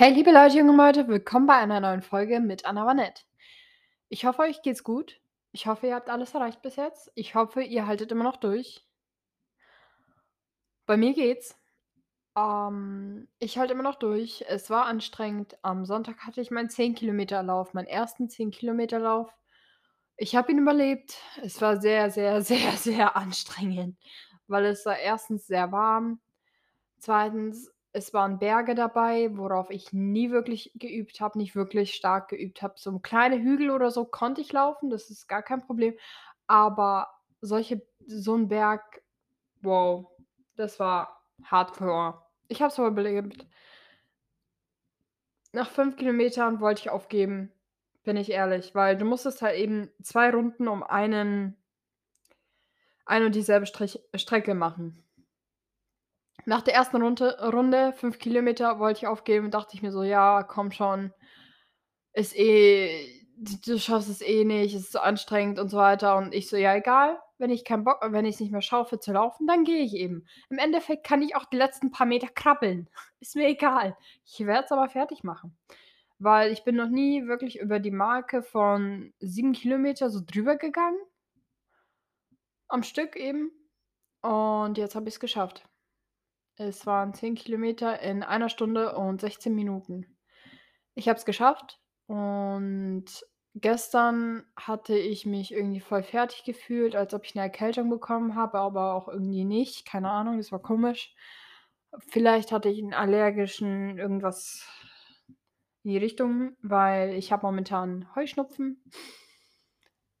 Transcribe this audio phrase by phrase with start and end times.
[0.00, 3.20] Hey, liebe Leute, junge Leute, willkommen bei einer neuen Folge mit Anna Vanette.
[4.08, 5.20] Ich hoffe, euch geht's gut.
[5.52, 7.12] Ich hoffe, ihr habt alles erreicht bis jetzt.
[7.16, 8.86] Ich hoffe, ihr haltet immer noch durch.
[10.86, 11.54] Bei mir geht's.
[12.34, 14.42] Ähm, ich halte immer noch durch.
[14.48, 15.58] Es war anstrengend.
[15.60, 19.30] Am Sonntag hatte ich meinen 10 Kilometer Lauf, meinen ersten 10 Kilometer Lauf.
[20.16, 21.18] Ich habe ihn überlebt.
[21.42, 23.98] Es war sehr, sehr, sehr, sehr anstrengend,
[24.46, 26.22] weil es war erstens sehr warm.
[27.00, 32.62] Zweitens es waren Berge dabei, worauf ich nie wirklich geübt habe, nicht wirklich stark geübt
[32.62, 32.74] habe.
[32.76, 35.94] So kleine Hügel oder so konnte ich laufen, das ist gar kein Problem.
[36.46, 37.08] Aber
[37.40, 39.02] solche so 'n Berg,
[39.62, 40.06] wow,
[40.56, 42.22] das war Hardcore.
[42.48, 43.46] Ich habe es aber überlebt.
[45.52, 47.50] Nach 5 Kilometern wollte ich aufgeben,
[48.04, 51.56] bin ich ehrlich, weil du musstest halt eben 2 Runden um einen
[53.06, 55.02] ein und dieselbe Strich Strecke machen.
[56.44, 60.42] Nach der ersten Runde Runde, 5 Kilometer, wollte ich aufgeben, dachte ich mir so: „Ja,
[60.42, 61.12] komm schon,
[62.12, 63.16] ist eh
[63.64, 66.56] du schaffst es eh nicht, es ist so anstrengend und so weiter.“ Und ich so:
[66.56, 69.82] „Ja, egal, wenn ich keinen Bock wenn ich's nicht mehr schaffe zu laufen, dann gehe
[69.82, 70.26] ich eben.
[70.50, 72.88] Im Endeffekt kann ich auch die letzten paar Meter krabbeln.
[73.20, 73.96] Ist mir egal.
[74.24, 75.56] Ich werde es aber fertig machen.“
[76.18, 80.98] Weil ich bin noch nie wirklich über die Marke von 7 Kilometer so drüber gegangen
[82.68, 83.50] am Stück eben.
[84.22, 85.68] Und jetzt habe ich's geschafft.
[86.62, 90.04] Es waren 10 Kilometer in einer Stunde und 16 Minuten.
[90.94, 93.06] Ich habe es geschafft und
[93.54, 98.58] gestern hatte ich mich irgendwie voll fertig gefühlt, als ob ich 'ne Erkältung bekommen habe,
[98.58, 99.86] aber auch irgendwie nicht.
[99.86, 101.14] Keine Ahnung, das war komisch.
[102.08, 104.66] Vielleicht hatte ich 'n allergischen irgendwas
[105.84, 108.82] in die Richtung, weil ich habe momentan Heuschnupfen.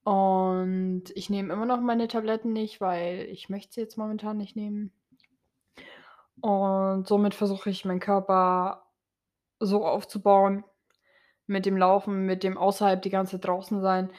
[0.06, 4.56] Und ich nehme immer noch meine Tabletten nicht, weil ich möchte sie jetzt momentan nicht
[4.56, 4.92] nehmen.
[6.42, 8.86] Und somit versuche ich, meinen Körper
[9.60, 10.64] so aufzubauen
[11.46, 14.10] mit dem Laufen, mit dem außerhalb die ganze draußen sein,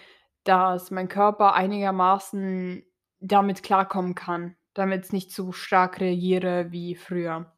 [0.44, 2.85] dass mein Körper einigermaßen
[3.19, 7.51] damit klarkommen kann, damit's nicht zu stark reagiere wie früher.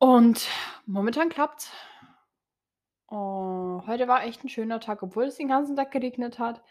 [0.00, 0.48] Und
[0.86, 1.72] momentan klappt's.
[3.10, 6.62] Oh, heute war echt 'n schöner Tag, obwohl es den ganzen Tag geregnet hat.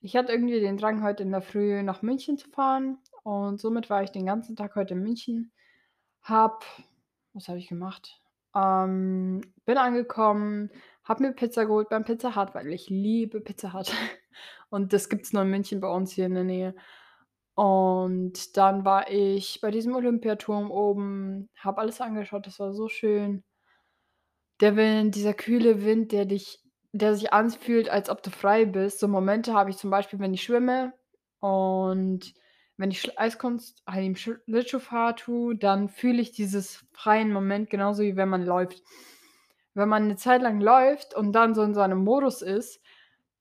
[0.00, 3.88] Ich hatte irgendwie den Drang, heute in der Früh nach München zu fahren und somit
[3.90, 5.52] war ich den ganzen Tag heute in München.
[6.28, 6.64] Habe
[7.34, 8.20] was habe ich gemacht?
[8.54, 10.70] Ähm, bin angekommen,
[11.04, 13.92] habe mir Pizza geholt beim Pizza Hut, weil ich liebe Pizza Hut.
[14.70, 16.74] Und das gibt's nur in München bei uns hier in der Nähe.
[17.54, 23.42] Und dann war ich bei diesem Olympiaturm oben, habe alles angeschaut, das war so schön.
[24.60, 26.60] Der Wind, dieser kühle Wind, der dich
[26.92, 28.98] der sich anfühlt, als ob du frei bist.
[29.00, 30.94] So Momente habe ich zum Beispiel, wenn ich schwimme
[31.40, 32.32] und
[32.78, 38.16] wenn ich Eiskunst halt im Schlittschuh-Fahren tue, dann fühle ich dieses freien Moment genauso wie
[38.16, 38.82] wenn man läuft.
[39.74, 42.80] Wenn man 'ne Zeit lang läuft und dann so in seinem Modus ist,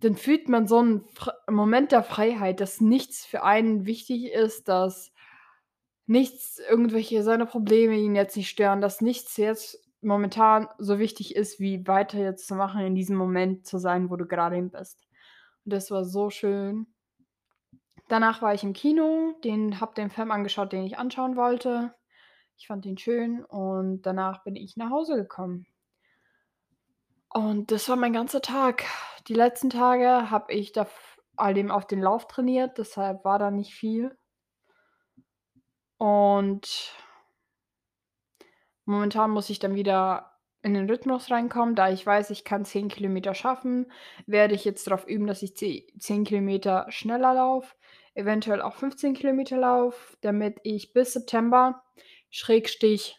[0.01, 4.67] dann fühlt man so 'n fr Moment der Freiheit, dass nichts für einen wichtig ist,
[4.69, 5.11] dass
[6.07, 11.59] nichts irgendwelche seine Probleme ihn jetzt nicht stören, dass nichts jetzt momentan so wichtig ist,
[11.59, 15.05] wie weiter jetzt zu machen, in diesem Moment zu sein, wo du eben bist.
[15.65, 16.87] Und das war so schön.
[18.07, 21.93] Danach war ich im Kino, den habe den Film angeschaut, den ich anschauen wollte.
[22.57, 25.67] Ich fand ihn schön und danach bin ich nach Hause gekommen.
[27.29, 28.85] Und das war mein ganzer Tag.
[29.27, 30.87] Die letzten Tage habe ich da
[31.37, 34.17] halt eben auf den Lauf trainiert, deshalb war da nicht viel.
[35.97, 36.95] Und
[38.85, 40.36] momentan muss ich dann wieder
[40.67, 41.75] in den Rhythmus reinkommen.
[41.75, 43.91] Da ich weiß, ich kann 10 Kilometer schaffen,
[44.25, 47.75] werde ich jetzt drauf üben, dass ich ze 10 Kilometer schneller laufe,
[48.13, 51.83] eventuell auch 15 Kilometer laufe, damit ich bis September
[52.29, 53.17] Schrägstrich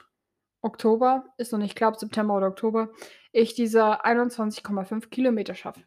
[0.60, 2.90] Oktober, ist noch nicht klar, ob September oder Oktober,
[3.32, 5.82] ich diese 21,5 Kilometer schaffe.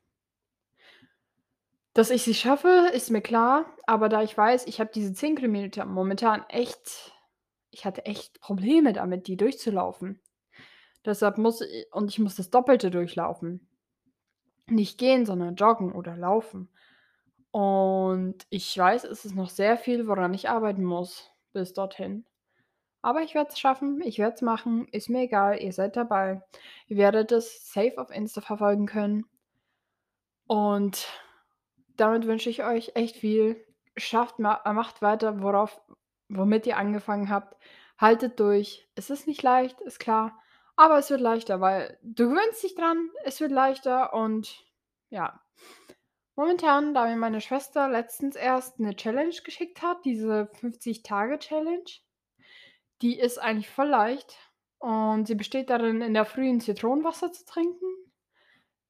[1.93, 5.35] Dass ich sie schaffe, ist mir klar, aber da ich weiß, ich habe diese 10
[5.35, 7.11] Kilometer momentan echt
[7.71, 10.19] ich hatte echt Probleme damit, die durchzulaufen.
[11.05, 13.67] Deshalb muss i und ich muss das Doppelte durchlaufen.
[14.67, 16.69] Nicht gehen, sondern joggen oder laufen.
[17.51, 22.25] Und ich weiß, es ist noch sehr viel, woran ich arbeiten muss bis dorthin.
[23.01, 26.41] Aber ich werde es schaffen, ich werde es machen, ist mir egal, ihr seid dabei.
[26.87, 29.25] Ihr werdet es safe auf Insta verfolgen können.
[30.47, 31.07] Und
[31.97, 33.65] damit wünsche ich euch echt viel.
[33.97, 35.81] Schafft ma macht weiter, worauf
[36.29, 37.57] womit ihr angefangen habt.
[37.97, 38.87] Haltet durch.
[38.95, 40.40] Es ist nicht leicht, ist klar,
[40.81, 44.65] aber es wird leichter, weil du gewöhnst dich dran, es wird leichter und
[45.09, 45.41] ja.
[46.37, 51.85] Momentan, da mir meine Schwester letztens erst 'ne Challenge geschickt hat, diese 50 Tage Challenge,
[53.01, 54.37] die ist eigentlich voll leicht
[54.79, 57.85] Und sie besteht darin, in der Früh 'n Zitronenwasser zu trinken,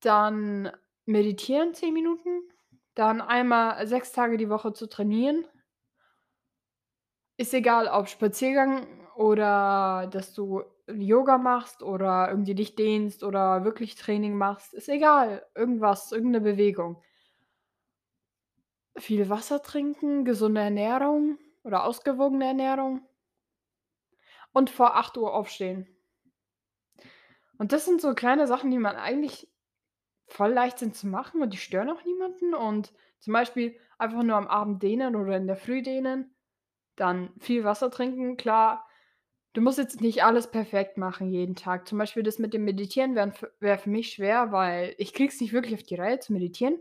[0.01, 0.71] dann
[1.05, 2.41] meditieren 10 Minuten,
[2.95, 5.45] dann einmal 6 Tage die Woche zu trainieren.
[7.39, 8.85] Ist egal, ob Spaziergang
[9.15, 10.63] oder dass du
[10.97, 16.41] Yoga machst oder irgendwie dich dehnst oder wirklich Training machst, ist egal, irgendwas, irgend 'ne
[16.41, 17.01] Bewegung.
[18.97, 23.01] Viel Wasser trinken, gesunde Ernährung oder ausgewogene Ernährung
[24.55, 25.87] und vor 8:00 aufstehen.
[27.59, 29.49] Und das sind so kleine Sachen, die man eigentlich
[30.27, 34.37] voll leicht sind zu machen und die stören auch niemanden und zum Beispiel einfach nur
[34.37, 36.35] am Abend dehnen oder in der Früh dehnen,
[36.97, 38.37] dann viel Wasser trinken.
[38.37, 38.87] Klar,
[39.53, 41.87] du musst jetzt nicht alles perfekt machen jeden Tag.
[41.87, 45.53] Zum Beispiel das mit dem Meditieren wäre für mich schwer, weil ich kriege es nicht
[45.53, 46.77] wirklich auf die Reihe zu meditieren.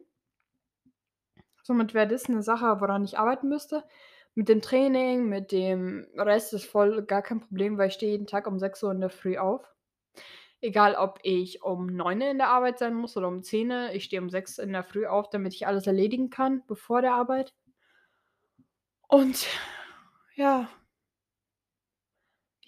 [1.66, 3.84] Somit wäre das 'ne Sache, woran ich arbeiten müsste.
[4.34, 8.26] Mit dem Training, mit dem Rest ist voll gar kein Problem, weil ich stehe jeden
[8.26, 9.74] Tag um 6:00 in der Früh auf.
[10.60, 14.22] Egal, ob ich um 9:00 in der Arbeit sein muss oder um 10:00, ich stehe
[14.22, 17.52] um 6 in der Früh auf, damit ich alles erledigen kann bevor der Arbeit.
[19.10, 19.46] Und
[20.36, 20.68] ja.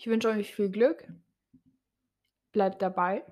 [0.03, 1.07] Ich wünsche euch viel Glück.
[2.51, 3.25] Bleibt dabei.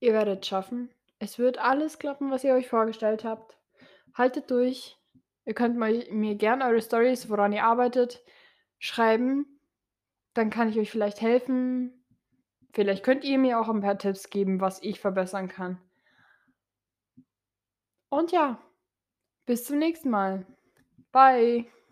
[0.00, 0.90] Ihr werdet schaffen.
[1.18, 3.56] Es wird alles klappen, was ihr euch vorgestellt habt.
[4.12, 4.98] Haltet durch.
[5.46, 8.22] Ihr könnt mal mir gern eure Storys, woran ihr arbeitet,
[8.80, 9.46] schreiben.
[10.34, 12.04] Dann kann ich euch vielleicht helfen.
[12.74, 15.80] Vielleicht könnt ihr mir auch 'n paar Tipps geben, was ich verbessern kann.
[18.10, 18.60] Und ja,
[19.46, 20.44] bis zum nächsten Mal.
[21.12, 21.66] Bye.